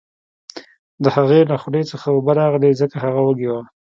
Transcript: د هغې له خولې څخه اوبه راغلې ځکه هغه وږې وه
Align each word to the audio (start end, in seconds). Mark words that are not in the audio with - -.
د 1.03 1.05
هغې 1.15 1.41
له 1.49 1.55
خولې 1.61 1.83
څخه 1.91 2.07
اوبه 2.15 2.31
راغلې 2.41 2.71
ځکه 2.81 2.95
هغه 3.05 3.21
وږې 3.27 3.47
وه 3.51 3.61